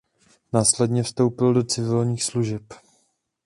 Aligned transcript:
Následně 0.53 1.03
vstoupil 1.03 1.53
do 1.53 1.63
civilních 1.63 2.23
služeb. 2.23 2.73